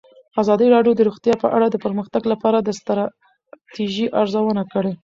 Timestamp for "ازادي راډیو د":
0.41-1.01